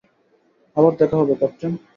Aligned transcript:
আবার 0.77 0.93
দেখা 0.95 1.15
হবে, 1.17 1.33
ক্যাপ্টেন। 1.35 1.71